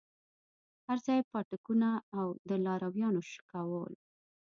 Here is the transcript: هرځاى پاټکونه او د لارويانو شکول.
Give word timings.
هرځاى 0.87 1.21
پاټکونه 1.31 1.89
او 2.17 2.27
د 2.49 2.51
لارويانو 2.65 3.21
شکول. 3.31 3.93